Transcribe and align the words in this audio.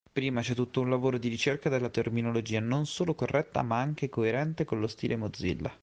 Prima 0.11 0.41
c'è 0.41 0.55
tutto 0.55 0.81
un 0.81 0.89
lavoro 0.89 1.19
di 1.19 1.27
ricerca 1.27 1.69
della 1.69 1.89
terminologia 1.91 2.59
non 2.59 2.87
solo 2.87 3.13
corretta, 3.13 3.61
ma 3.61 3.81
anche 3.81 4.09
coerente 4.09 4.65
con 4.65 4.79
lo 4.79 4.87
stile 4.87 5.15
Mozilla. 5.15 5.71